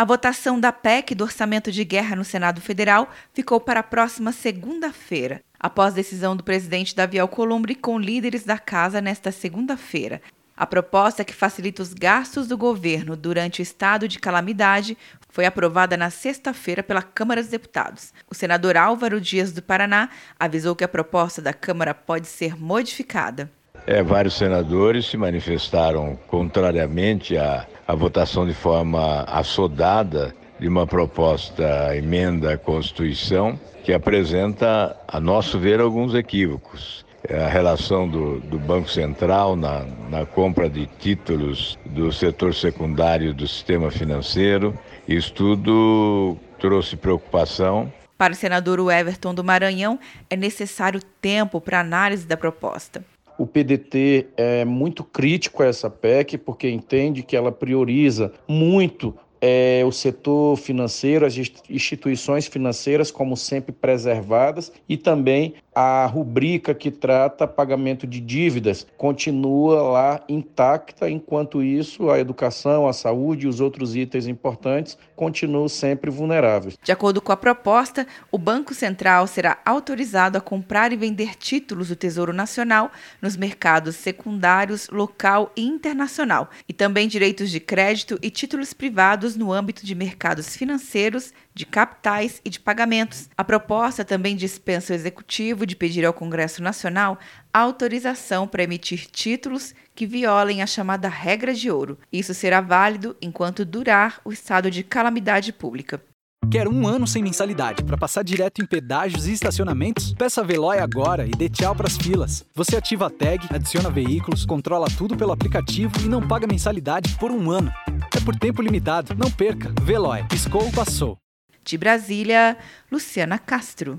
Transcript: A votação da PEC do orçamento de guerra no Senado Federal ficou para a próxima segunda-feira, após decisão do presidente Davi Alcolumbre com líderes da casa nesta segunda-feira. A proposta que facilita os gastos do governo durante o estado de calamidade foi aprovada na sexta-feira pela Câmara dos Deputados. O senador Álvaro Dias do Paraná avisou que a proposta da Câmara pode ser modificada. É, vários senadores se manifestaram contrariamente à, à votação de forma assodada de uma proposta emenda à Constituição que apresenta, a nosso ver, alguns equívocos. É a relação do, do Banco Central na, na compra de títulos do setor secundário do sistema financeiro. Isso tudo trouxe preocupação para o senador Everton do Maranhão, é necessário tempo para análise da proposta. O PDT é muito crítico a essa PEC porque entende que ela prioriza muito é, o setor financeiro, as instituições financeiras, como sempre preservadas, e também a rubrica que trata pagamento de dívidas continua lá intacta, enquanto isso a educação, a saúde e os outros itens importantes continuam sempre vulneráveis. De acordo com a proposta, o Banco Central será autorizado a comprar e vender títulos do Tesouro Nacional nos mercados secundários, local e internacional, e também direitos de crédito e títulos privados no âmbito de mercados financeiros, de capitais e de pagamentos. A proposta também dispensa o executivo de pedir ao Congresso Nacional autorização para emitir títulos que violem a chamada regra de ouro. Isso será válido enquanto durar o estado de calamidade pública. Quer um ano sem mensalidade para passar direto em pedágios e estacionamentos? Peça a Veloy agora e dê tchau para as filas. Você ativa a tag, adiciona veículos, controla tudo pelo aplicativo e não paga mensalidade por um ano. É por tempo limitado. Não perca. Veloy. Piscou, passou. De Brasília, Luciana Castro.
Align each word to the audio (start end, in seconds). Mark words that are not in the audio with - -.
A 0.00 0.04
votação 0.06 0.58
da 0.58 0.72
PEC 0.72 1.14
do 1.14 1.24
orçamento 1.24 1.70
de 1.70 1.84
guerra 1.84 2.16
no 2.16 2.24
Senado 2.24 2.58
Federal 2.58 3.10
ficou 3.34 3.60
para 3.60 3.80
a 3.80 3.82
próxima 3.82 4.32
segunda-feira, 4.32 5.42
após 5.58 5.92
decisão 5.92 6.34
do 6.34 6.42
presidente 6.42 6.96
Davi 6.96 7.18
Alcolumbre 7.18 7.74
com 7.74 7.98
líderes 7.98 8.42
da 8.42 8.58
casa 8.58 9.02
nesta 9.02 9.30
segunda-feira. 9.30 10.22
A 10.56 10.64
proposta 10.64 11.22
que 11.22 11.34
facilita 11.34 11.82
os 11.82 11.92
gastos 11.92 12.48
do 12.48 12.56
governo 12.56 13.14
durante 13.14 13.60
o 13.60 13.62
estado 13.62 14.08
de 14.08 14.18
calamidade 14.18 14.96
foi 15.28 15.44
aprovada 15.44 15.98
na 15.98 16.08
sexta-feira 16.08 16.82
pela 16.82 17.02
Câmara 17.02 17.42
dos 17.42 17.50
Deputados. 17.50 18.14
O 18.26 18.34
senador 18.34 18.78
Álvaro 18.78 19.20
Dias 19.20 19.52
do 19.52 19.60
Paraná 19.60 20.08
avisou 20.38 20.74
que 20.74 20.82
a 20.82 20.88
proposta 20.88 21.42
da 21.42 21.52
Câmara 21.52 21.92
pode 21.92 22.26
ser 22.26 22.58
modificada. 22.58 23.52
É, 23.86 24.02
vários 24.02 24.34
senadores 24.34 25.06
se 25.06 25.16
manifestaram 25.16 26.18
contrariamente 26.26 27.36
à, 27.36 27.66
à 27.86 27.94
votação 27.94 28.46
de 28.46 28.54
forma 28.54 29.22
assodada 29.22 30.34
de 30.58 30.68
uma 30.68 30.86
proposta 30.86 31.96
emenda 31.96 32.52
à 32.52 32.58
Constituição 32.58 33.58
que 33.82 33.92
apresenta, 33.92 34.96
a 35.08 35.18
nosso 35.18 35.58
ver, 35.58 35.80
alguns 35.80 36.14
equívocos. 36.14 37.04
É 37.26 37.44
a 37.44 37.48
relação 37.48 38.08
do, 38.08 38.40
do 38.40 38.58
Banco 38.58 38.88
Central 38.88 39.56
na, 39.56 39.84
na 40.08 40.24
compra 40.24 40.68
de 40.68 40.86
títulos 40.86 41.78
do 41.84 42.12
setor 42.12 42.54
secundário 42.54 43.34
do 43.34 43.46
sistema 43.46 43.90
financeiro. 43.90 44.78
Isso 45.08 45.32
tudo 45.32 46.36
trouxe 46.58 46.96
preocupação 46.96 47.90
para 48.20 48.34
o 48.34 48.36
senador 48.36 48.78
Everton 48.92 49.32
do 49.32 49.42
Maranhão, 49.42 49.98
é 50.28 50.36
necessário 50.36 51.00
tempo 51.22 51.58
para 51.58 51.80
análise 51.80 52.26
da 52.26 52.36
proposta. 52.36 53.02
O 53.40 53.46
PDT 53.46 54.26
é 54.36 54.66
muito 54.66 55.02
crítico 55.02 55.62
a 55.62 55.66
essa 55.66 55.88
PEC 55.88 56.36
porque 56.36 56.68
entende 56.68 57.22
que 57.22 57.34
ela 57.34 57.50
prioriza 57.50 58.34
muito 58.46 59.16
é, 59.40 59.82
o 59.86 59.90
setor 59.90 60.58
financeiro, 60.58 61.24
as 61.24 61.34
instituições 61.70 62.46
financeiras, 62.46 63.10
como 63.10 63.38
sempre 63.38 63.72
preservadas, 63.72 64.70
e 64.86 64.94
também 64.94 65.54
a 65.82 66.04
rubrica 66.04 66.74
que 66.74 66.90
trata 66.90 67.46
pagamento 67.46 68.06
de 68.06 68.20
dívidas 68.20 68.86
continua 68.98 69.80
lá 69.82 70.20
intacta, 70.28 71.08
enquanto 71.08 71.62
isso 71.62 72.10
a 72.10 72.20
educação, 72.20 72.86
a 72.86 72.92
saúde 72.92 73.46
e 73.46 73.48
os 73.48 73.60
outros 73.60 73.96
itens 73.96 74.26
importantes 74.26 74.98
continuam 75.16 75.68
sempre 75.68 76.10
vulneráveis. 76.10 76.76
De 76.82 76.92
acordo 76.92 77.22
com 77.22 77.32
a 77.32 77.36
proposta, 77.36 78.06
o 78.30 78.36
Banco 78.36 78.74
Central 78.74 79.26
será 79.26 79.56
autorizado 79.64 80.36
a 80.36 80.40
comprar 80.42 80.92
e 80.92 80.96
vender 80.96 81.34
títulos 81.34 81.88
do 81.88 81.96
Tesouro 81.96 82.34
Nacional 82.34 82.90
nos 83.22 83.34
mercados 83.34 83.96
secundários, 83.96 84.86
local 84.90 85.50
e 85.56 85.64
internacional, 85.64 86.50
e 86.68 86.74
também 86.74 87.08
direitos 87.08 87.50
de 87.50 87.58
crédito 87.58 88.18
e 88.20 88.28
títulos 88.28 88.74
privados 88.74 89.34
no 89.34 89.50
âmbito 89.50 89.86
de 89.86 89.94
mercados 89.94 90.54
financeiros, 90.54 91.32
de 91.54 91.64
capitais 91.64 92.40
e 92.44 92.50
de 92.50 92.60
pagamentos. 92.60 93.30
A 93.36 93.42
proposta 93.42 94.04
também 94.04 94.36
dispensa 94.36 94.92
o 94.92 94.96
executivo 94.96 95.69
de 95.70 95.76
pedir 95.76 96.04
ao 96.04 96.12
Congresso 96.12 96.62
Nacional 96.62 97.18
autorização 97.52 98.46
para 98.46 98.64
emitir 98.64 99.06
títulos 99.06 99.74
que 99.94 100.06
violem 100.06 100.62
a 100.62 100.66
chamada 100.66 101.08
regra 101.08 101.54
de 101.54 101.70
ouro. 101.70 101.98
Isso 102.12 102.34
será 102.34 102.60
válido 102.60 103.16
enquanto 103.22 103.64
durar 103.64 104.20
o 104.24 104.32
estado 104.32 104.70
de 104.70 104.82
calamidade 104.82 105.52
pública. 105.52 106.02
Quer 106.50 106.66
um 106.66 106.86
ano 106.86 107.06
sem 107.06 107.22
mensalidade 107.22 107.84
para 107.84 107.96
passar 107.96 108.24
direto 108.24 108.60
em 108.60 108.66
pedágios 108.66 109.28
e 109.28 109.32
estacionamentos? 109.32 110.12
Peça 110.14 110.40
a 110.40 110.44
Veloy 110.44 110.78
agora 110.78 111.24
e 111.24 111.30
dê 111.30 111.48
tchau 111.48 111.76
para 111.76 111.86
as 111.86 111.96
filas. 111.96 112.44
Você 112.54 112.76
ativa 112.76 113.06
a 113.06 113.10
tag, 113.10 113.46
adiciona 113.50 113.88
veículos, 113.88 114.44
controla 114.44 114.88
tudo 114.98 115.16
pelo 115.16 115.32
aplicativo 115.32 115.92
e 116.04 116.08
não 116.08 116.26
paga 116.26 116.48
mensalidade 116.48 117.16
por 117.20 117.30
um 117.30 117.50
ano. 117.50 117.70
É 118.16 118.20
por 118.20 118.34
tempo 118.34 118.62
limitado. 118.62 119.14
Não 119.14 119.30
perca. 119.30 119.72
Veloy. 119.82 120.24
Piscou, 120.28 120.70
passou. 120.72 121.16
De 121.64 121.78
Brasília, 121.78 122.56
Luciana 122.90 123.38
Castro. 123.38 123.98